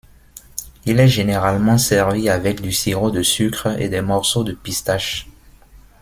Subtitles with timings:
[0.85, 5.27] Il est généralement servi avec du sirop de sucre et des morceaux de pistaches.